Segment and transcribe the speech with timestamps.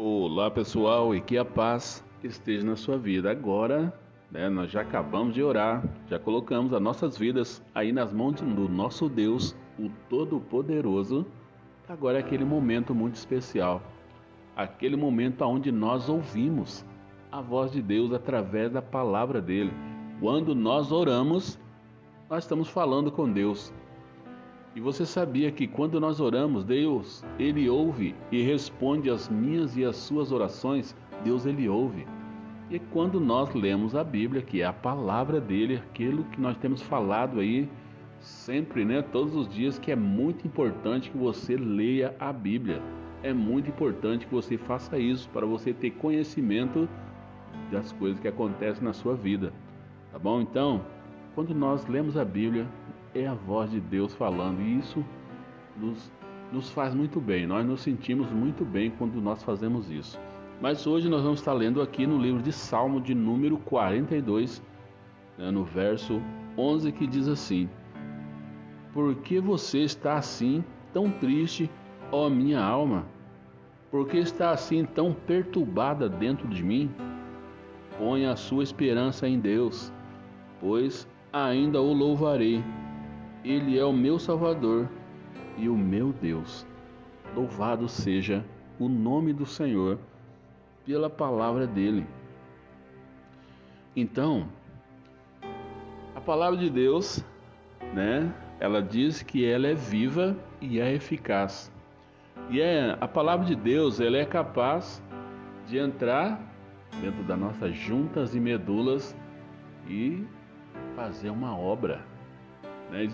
[0.00, 3.32] Olá pessoal e que a paz esteja na sua vida.
[3.32, 3.92] Agora,
[4.30, 8.68] né, nós já acabamos de orar, já colocamos as nossas vidas aí nas mãos do
[8.68, 11.26] nosso Deus, o Todo-Poderoso.
[11.88, 13.82] Agora é aquele momento muito especial,
[14.54, 16.84] aquele momento onde nós ouvimos
[17.32, 19.72] a voz de Deus através da palavra dele.
[20.20, 21.58] Quando nós oramos,
[22.30, 23.72] nós estamos falando com Deus.
[24.74, 29.84] E você sabia que quando nós oramos, Deus, ele ouve e responde as minhas e
[29.84, 30.94] as suas orações?
[31.24, 32.06] Deus ele ouve.
[32.70, 36.82] E quando nós lemos a Bíblia, que é a palavra dele, aquilo que nós temos
[36.82, 37.68] falado aí
[38.20, 42.82] sempre, né, todos os dias, que é muito importante que você leia a Bíblia.
[43.22, 46.88] É muito importante que você faça isso para você ter conhecimento
[47.70, 49.52] das coisas que acontecem na sua vida.
[50.12, 50.40] Tá bom?
[50.40, 50.84] Então,
[51.34, 52.66] quando nós lemos a Bíblia,
[53.20, 55.04] é a voz de Deus falando e isso
[55.76, 56.12] nos,
[56.52, 57.46] nos faz muito bem.
[57.46, 60.18] Nós nos sentimos muito bem quando nós fazemos isso.
[60.60, 64.62] Mas hoje nós vamos estar lendo aqui no livro de Salmo de número 42,
[65.36, 66.20] né, no verso
[66.56, 67.68] 11, que diz assim:
[68.92, 71.70] Por que você está assim, tão triste,
[72.10, 73.06] ó minha alma?
[73.90, 76.90] Por que está assim tão perturbada dentro de mim?
[77.96, 79.92] Ponha a sua esperança em Deus,
[80.60, 82.62] pois ainda o louvarei
[83.44, 84.88] ele é o meu Salvador
[85.56, 86.66] e o meu Deus.
[87.34, 88.44] Louvado seja
[88.78, 89.98] o nome do Senhor
[90.84, 92.06] pela palavra dele.
[93.94, 94.48] Então,
[96.14, 97.24] a palavra de Deus,
[97.94, 98.32] né?
[98.60, 101.72] Ela diz que ela é viva e é eficaz.
[102.50, 105.02] E é a palavra de Deus, ela é capaz
[105.66, 106.40] de entrar
[107.00, 109.16] dentro das nossas juntas e medulas
[109.86, 110.24] e
[110.96, 112.00] fazer uma obra?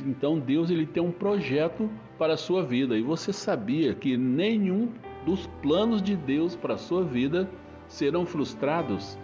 [0.07, 4.89] Então Deus ele tem um projeto para a sua vida e você sabia que nenhum
[5.27, 7.49] dos planos de Deus para a sua vida
[7.89, 9.19] serão frustrados?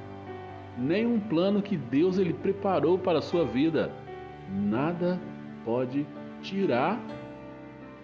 [0.76, 3.92] Nenhum plano que Deus ele preparou para a sua vida,
[4.48, 5.20] nada
[5.64, 6.06] pode
[6.42, 7.00] tirar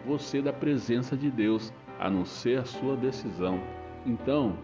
[0.05, 3.61] você da presença de Deus, a não ser a sua decisão.
[4.05, 4.57] Então,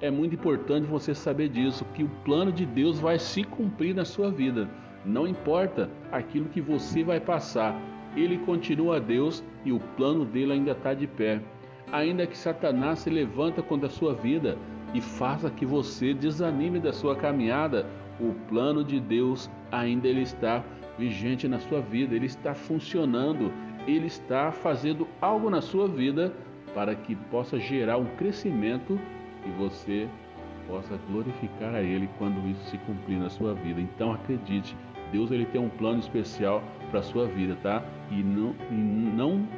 [0.00, 4.04] é muito importante você saber disso, que o plano de Deus vai se cumprir na
[4.04, 4.68] sua vida.
[5.04, 7.80] Não importa aquilo que você vai passar,
[8.16, 11.40] ele continua Deus e o plano dele ainda está de pé.
[11.92, 14.56] Ainda que Satanás se levanta contra a sua vida
[14.92, 17.86] e faça que você desanime da sua caminhada,
[18.20, 20.62] o plano de Deus ainda ele está
[20.98, 23.52] vigente na sua vida, ele está funcionando,
[23.86, 26.32] ele está fazendo algo na sua vida
[26.74, 28.98] para que possa gerar um crescimento
[29.46, 30.08] e você
[30.68, 33.80] possa glorificar a ele quando isso se cumprir na sua vida.
[33.80, 34.76] Então acredite,
[35.12, 37.82] Deus ele tem um plano especial para a sua vida, tá?
[38.10, 39.48] E não, não,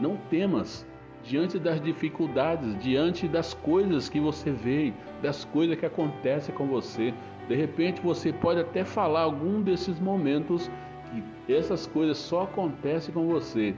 [0.00, 0.86] não temas
[1.22, 4.92] diante das dificuldades, diante das coisas que você vê,
[5.22, 7.14] das coisas que acontecem com você.
[7.48, 10.70] De repente você pode até falar algum desses momentos
[11.46, 13.74] que essas coisas só acontecem com você,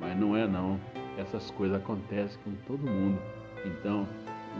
[0.00, 0.78] mas não é não.
[1.16, 3.18] Essas coisas acontecem com todo mundo.
[3.64, 4.06] Então,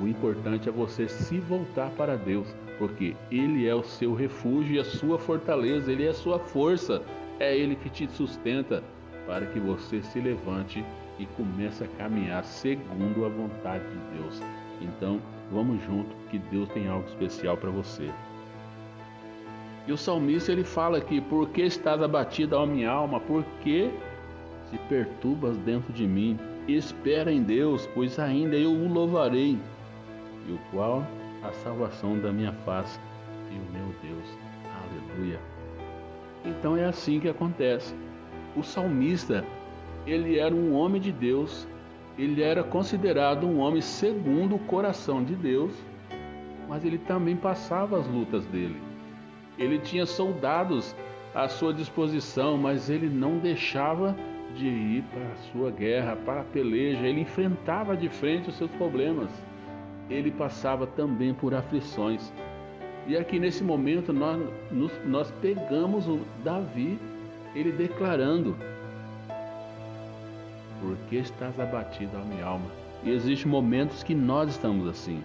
[0.00, 4.78] o importante é você se voltar para Deus, porque Ele é o seu refúgio e
[4.78, 7.02] a sua fortaleza, Ele é a sua força,
[7.38, 8.82] é Ele que te sustenta
[9.26, 10.82] para que você se levante
[11.18, 14.42] e comece a caminhar segundo a vontade de Deus.
[14.80, 15.20] Então,
[15.52, 18.10] vamos junto, que Deus tem algo especial para você.
[19.86, 23.20] E o salmista ele fala aqui: Por que estás abatida, ó minha alma?
[23.20, 23.90] Por que
[24.70, 26.38] se perturbas dentro de mim?
[26.66, 29.58] Espera em Deus, pois ainda eu o louvarei
[30.48, 31.04] e o qual
[31.42, 32.98] a salvação da minha face
[33.50, 34.38] e o meu Deus.
[34.82, 35.40] Aleluia.
[36.44, 37.94] Então é assim que acontece.
[38.56, 39.44] O salmista,
[40.06, 41.68] ele era um homem de Deus,
[42.18, 45.72] ele era considerado um homem segundo o coração de Deus,
[46.68, 48.80] mas ele também passava as lutas dele.
[49.58, 50.94] Ele tinha soldados
[51.34, 54.16] à sua disposição, mas ele não deixava
[54.54, 58.70] de ir para a sua guerra, para a peleja, ele enfrentava de frente os seus
[58.72, 59.30] problemas
[60.10, 62.32] ele passava também por aflições.
[63.06, 64.40] E aqui nesse momento nós,
[65.06, 66.98] nós pegamos o Davi,
[67.54, 68.56] ele declarando:
[70.80, 72.66] Por que estás abatido a minha alma?
[73.04, 75.22] E existem momentos que nós estamos assim.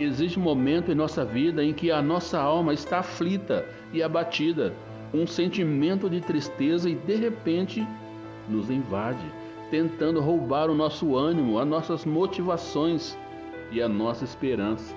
[0.00, 4.72] Existe um momento em nossa vida em que a nossa alma está aflita e abatida,
[5.12, 7.86] um sentimento de tristeza e de repente
[8.48, 9.24] nos invade,
[9.70, 13.18] tentando roubar o nosso ânimo, as nossas motivações
[13.70, 14.94] e a nossa esperança.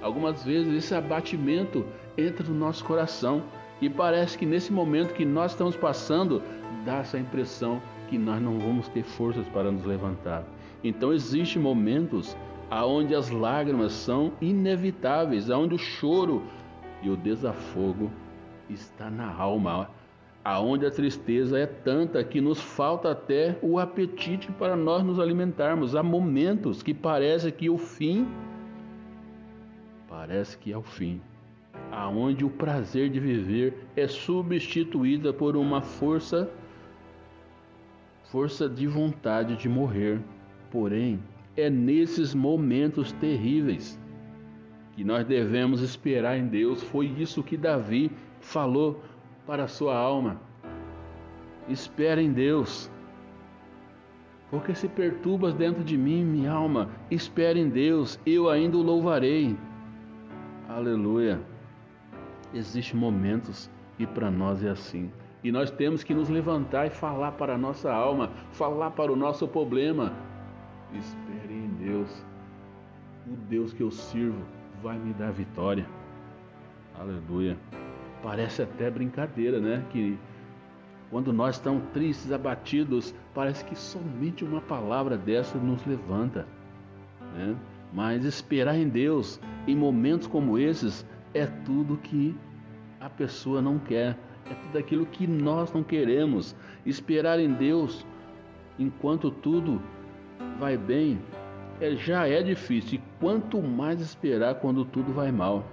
[0.00, 1.84] Algumas vezes esse abatimento
[2.16, 3.42] entra no nosso coração
[3.80, 6.42] e parece que nesse momento que nós estamos passando,
[6.84, 10.44] dá essa impressão que nós não vamos ter forças para nos levantar.
[10.82, 12.36] Então existem momentos
[12.70, 16.42] aonde as lágrimas são inevitáveis, aonde o choro
[17.02, 18.10] e o desafogo
[18.68, 19.90] está na alma,
[20.48, 25.94] aonde a tristeza é tanta que nos falta até o apetite para nós nos alimentarmos.
[25.94, 28.26] Há momentos que parece que o fim
[30.08, 31.20] parece que é o fim,
[31.92, 36.50] aonde o prazer de viver é substituída por uma força
[38.24, 40.18] força de vontade de morrer.
[40.70, 41.20] Porém,
[41.58, 44.00] é nesses momentos terríveis
[44.92, 46.82] que nós devemos esperar em Deus.
[46.82, 48.10] Foi isso que Davi
[48.40, 49.02] falou
[49.48, 50.38] para a sua alma.
[51.70, 52.90] Espera em Deus.
[54.50, 59.56] Porque se perturbas dentro de mim, minha alma, espera em Deus, eu ainda o louvarei.
[60.68, 61.40] Aleluia.
[62.52, 65.10] Existem momentos e para nós é assim.
[65.42, 69.16] E nós temos que nos levantar e falar para a nossa alma, falar para o
[69.16, 70.12] nosso problema.
[70.92, 72.22] Espere em Deus.
[73.26, 74.44] O Deus que eu sirvo
[74.82, 75.86] vai me dar vitória.
[76.98, 77.56] Aleluia.
[78.22, 79.84] Parece até brincadeira, né?
[79.90, 80.18] Que
[81.10, 86.46] quando nós estamos tristes, abatidos, parece que somente uma palavra dessa nos levanta,
[87.34, 87.56] né?
[87.92, 92.36] Mas esperar em Deus em momentos como esses é tudo que
[93.00, 94.16] a pessoa não quer
[94.50, 96.56] é tudo aquilo que nós não queremos.
[96.84, 98.06] Esperar em Deus
[98.78, 99.80] enquanto tudo
[100.58, 101.20] vai bem
[101.80, 105.64] é, já é difícil, e quanto mais esperar quando tudo vai mal.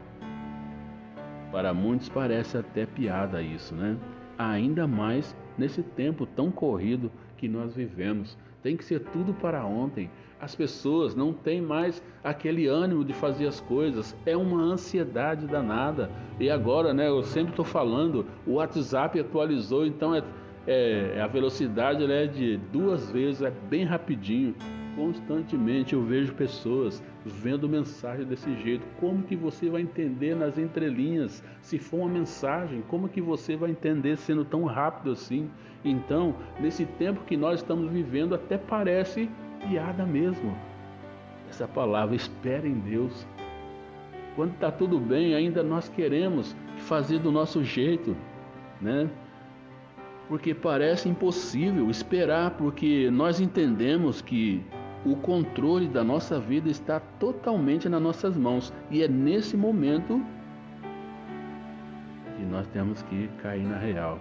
[1.51, 3.97] Para muitos parece até piada isso, né?
[4.38, 8.38] Ainda mais nesse tempo tão corrido que nós vivemos.
[8.62, 10.09] Tem que ser tudo para ontem.
[10.39, 14.15] As pessoas não têm mais aquele ânimo de fazer as coisas.
[14.25, 16.09] É uma ansiedade danada.
[16.39, 17.07] E agora, né?
[17.07, 20.24] Eu sempre estou falando, o WhatsApp atualizou, então é,
[20.68, 24.56] é a velocidade é de duas vezes, é bem rapidinho.
[24.95, 28.88] Constantemente eu vejo pessoas vendo mensagem desse jeito.
[29.00, 31.44] Como que você vai entender nas entrelinhas?
[31.62, 35.50] Se for uma mensagem, como que você vai entender sendo tão rápido assim?
[35.83, 39.30] Então, nesse tempo que nós estamos vivendo, até parece
[39.68, 40.56] piada mesmo.
[41.50, 43.27] Essa palavra, espera em Deus.
[44.36, 48.15] Quando está tudo bem, ainda nós queremos fazer do nosso jeito,
[48.81, 49.09] né?
[50.27, 54.63] Porque parece impossível esperar, porque nós entendemos que
[55.06, 60.22] o controle da nossa vida está totalmente nas nossas mãos e é nesse momento
[62.38, 64.19] que nós temos que cair na real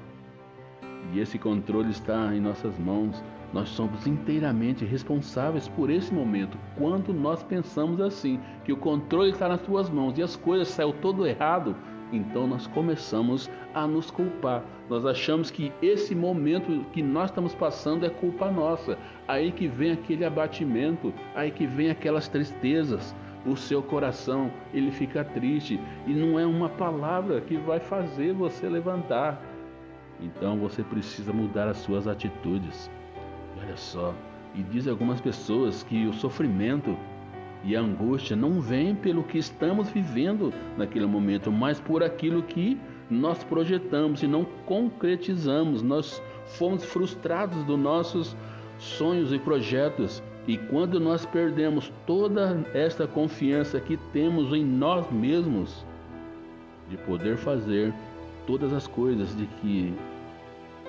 [1.13, 3.23] e esse controle está em nossas mãos.
[3.53, 6.59] Nós somos inteiramente responsáveis por esse momento.
[6.77, 10.93] Quando nós pensamos assim, que o controle está nas tuas mãos e as coisas saem
[11.01, 11.77] todo errado,
[12.17, 14.63] então nós começamos a nos culpar.
[14.89, 18.99] Nós achamos que esse momento que nós estamos passando é culpa nossa.
[19.27, 23.15] Aí que vem aquele abatimento, aí que vem aquelas tristezas.
[23.47, 28.67] O seu coração, ele fica triste e não é uma palavra que vai fazer você
[28.67, 29.39] levantar
[30.21, 32.91] então você precisa mudar as suas atitudes.
[33.61, 34.15] Olha só,
[34.55, 36.97] e diz algumas pessoas que o sofrimento
[37.65, 42.79] e a angústia não vem pelo que estamos vivendo naquele momento, mas por aquilo que
[43.11, 45.83] nós projetamos e não concretizamos.
[45.83, 48.37] Nós fomos frustrados dos nossos
[48.79, 50.23] sonhos e projetos.
[50.47, 55.87] E quando nós perdemos toda esta confiança que temos em nós mesmos,
[56.91, 57.95] de poder fazer
[58.47, 59.95] todas as coisas, de que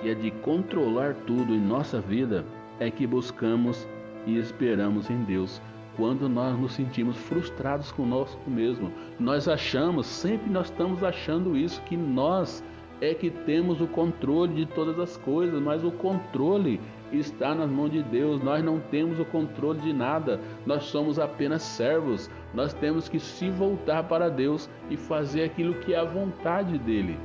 [0.04, 2.44] é de controlar tudo em nossa vida,
[2.78, 3.88] é que buscamos
[4.26, 5.58] e esperamos em Deus.
[5.96, 11.96] Quando nós nos sentimos frustrados conosco mesmo, nós achamos, sempre nós estamos achando isso, que
[11.96, 12.62] nós
[13.00, 16.80] é que temos o controle de todas as coisas, mas o controle
[17.12, 18.42] está nas mãos de Deus.
[18.42, 22.30] Nós não temos o controle de nada, nós somos apenas servos.
[22.54, 27.18] Nós temos que se voltar para Deus e fazer aquilo que é a vontade dele.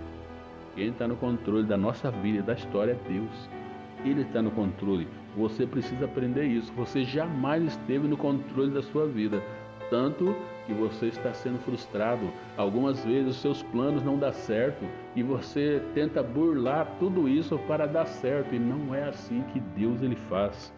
[0.75, 3.60] Quem está no controle da nossa vida e da história é Deus.
[4.03, 5.07] Ele está no controle.
[5.35, 6.71] Você precisa aprender isso.
[6.73, 9.41] Você jamais esteve no controle da sua vida.
[9.89, 12.29] Tanto que você está sendo frustrado.
[12.57, 17.85] Algumas vezes os seus planos não dão certo e você tenta burlar tudo isso para
[17.85, 18.55] dar certo.
[18.55, 20.73] E não é assim que Deus ele faz.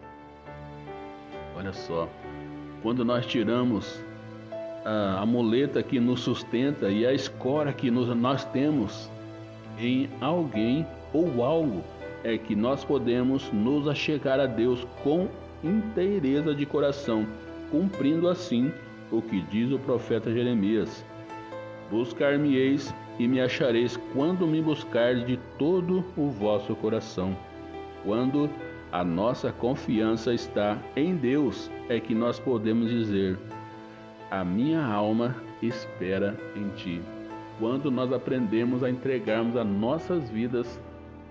[1.56, 2.08] Olha só,
[2.82, 4.02] quando nós tiramos
[4.84, 9.10] a, a muleta que nos sustenta e a escora que nos, nós temos
[9.78, 11.82] em alguém ou algo
[12.24, 15.28] é que nós podemos nos achegar a Deus com
[15.62, 17.26] inteireza de coração,
[17.70, 18.72] cumprindo assim
[19.12, 21.04] o que diz o profeta Jeremias:
[21.90, 27.36] Buscar-me-eis e me achareis quando me buscardes de todo o vosso coração.
[28.02, 28.50] Quando
[28.90, 33.38] a nossa confiança está em Deus, é que nós podemos dizer:
[34.30, 37.02] A minha alma espera em ti.
[37.58, 40.80] Quando nós aprendemos a entregarmos as nossas vidas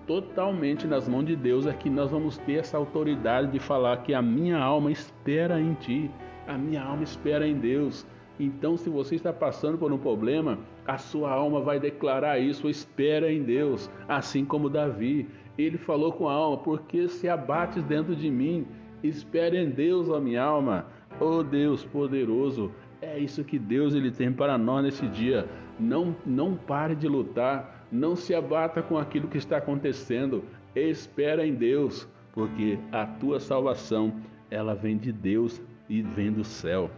[0.06, 4.14] totalmente nas mãos de Deus, é que nós vamos ter essa autoridade de falar que
[4.14, 6.10] a minha alma espera em ti,
[6.46, 8.06] a minha alma espera em Deus.
[8.38, 13.32] Então, se você está passando por um problema, a sua alma vai declarar isso, espera
[13.32, 15.28] em Deus, assim como Davi.
[15.56, 18.66] Ele falou com a alma: Porque se abates dentro de mim,
[19.02, 20.86] espere em Deus, a minha alma.
[21.20, 25.48] Oh Deus poderoso, é isso que Deus ele tem para nós nesse dia.
[25.78, 30.44] Não, não pare de lutar, não se abata com aquilo que está acontecendo.
[30.74, 34.14] Espera em Deus, porque a tua salvação
[34.50, 36.90] ela vem de Deus e vem do céu.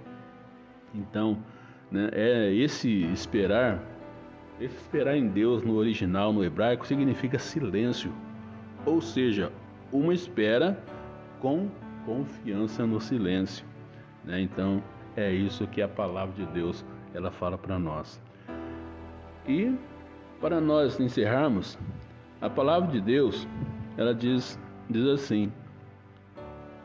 [0.95, 1.39] Então,
[1.91, 3.83] né, é esse esperar,
[4.61, 8.13] esse esperar em Deus no original, no hebraico, significa silêncio
[8.87, 9.53] ou seja,
[9.93, 10.79] uma espera
[11.41, 11.69] com
[12.07, 13.67] confiança no silêncio.
[14.25, 14.41] Né?
[14.41, 14.83] Então
[15.17, 18.23] é isso que a palavra de Deus ela fala para nós.
[19.47, 19.75] E
[20.41, 21.79] para nós encerrarmos,
[22.41, 23.47] a palavra de Deus
[23.97, 24.59] ela diz,
[24.91, 25.51] diz assim: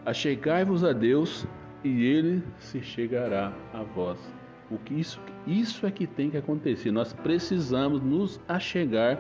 [0.06, 1.46] Achegai-vos a Deus
[1.84, 4.20] e Ele se chegará a vós.
[4.70, 6.92] O que isso, isso é que tem que acontecer.
[6.92, 9.20] Nós precisamos nos achegar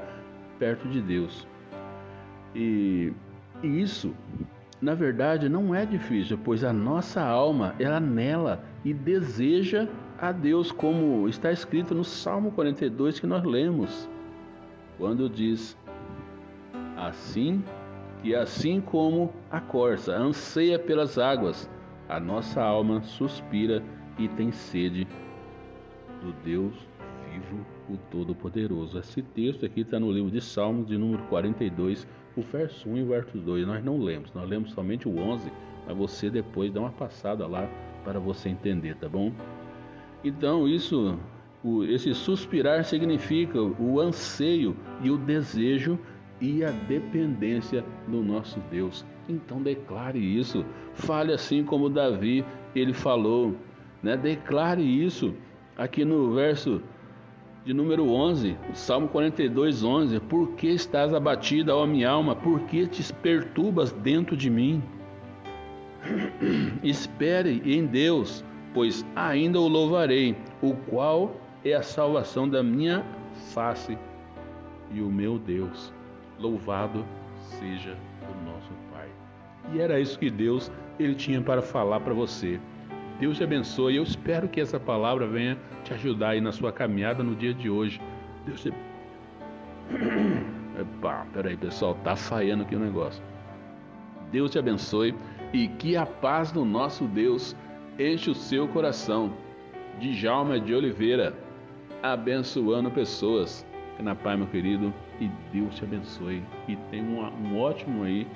[0.58, 1.46] perto de Deus.
[2.56, 3.12] E,
[3.62, 4.16] e isso,
[4.82, 10.72] na verdade, não é difícil, pois a nossa alma ela nela e deseja a Deus,
[10.72, 14.08] como está escrito no Salmo 42 que nós lemos,
[15.01, 15.75] quando diz:
[16.96, 17.63] Assim
[18.22, 21.67] que assim como a corça anseia pelas águas,
[22.08, 23.84] a nossa alma suspira
[24.20, 25.08] e tem sede
[26.22, 26.75] do Deus
[27.31, 29.00] vivo, o Todo-Poderoso.
[29.00, 33.01] Esse texto aqui está no livro de Salmos, de número 42, o verso 1 e
[33.01, 35.51] o verso 2 nós não lemos, nós lemos somente o 11,
[35.88, 37.67] mas você depois dá uma passada lá
[38.03, 39.31] para você entender, tá bom?
[40.24, 41.17] Então, isso,
[41.63, 46.00] o, esse suspirar significa o anseio e o desejo
[46.39, 49.06] e a dependência do nosso Deus.
[49.30, 52.44] Então declare isso, fale assim como Davi
[52.75, 53.56] ele falou,
[54.01, 54.18] né?
[54.18, 55.34] Declare isso
[55.77, 56.82] aqui no verso
[57.63, 60.20] de número 11, Salmo 42, 11.
[60.22, 62.36] Por que estás abatida, ó minha alma?
[62.36, 64.82] Por que te perturbas dentro de mim?
[66.84, 73.06] Espere em Deus, pois ainda o louvarei, o qual é a salvação da minha
[73.53, 73.98] face
[74.91, 75.94] e o meu Deus.
[76.39, 79.08] Louvado seja o nosso Pai.
[79.74, 82.60] E era isso que Deus ele tinha para falar para você.
[83.20, 83.96] Deus te abençoe.
[83.96, 87.70] Eu espero que essa palavra venha te ajudar aí na sua caminhada no dia de
[87.70, 88.01] hoje.
[88.46, 88.74] Deus te.
[90.80, 93.24] Epa, peraí, pessoal, tá falhando aqui o negócio.
[94.32, 95.13] Deus te abençoe
[95.53, 97.56] e que a paz do nosso Deus
[98.00, 99.34] enche o seu coração.
[100.00, 101.36] Djalma de Oliveira,
[102.01, 103.65] abençoando pessoas.
[103.91, 106.43] Fique na paz, meu querido, e Deus te abençoe.
[106.67, 108.27] E tenha um, um ótimo aí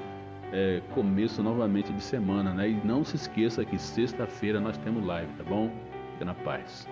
[0.52, 2.70] é, começo novamente de semana, né?
[2.70, 5.72] E não se esqueça que sexta-feira nós temos live, tá bom?
[6.14, 6.88] Fica na paz.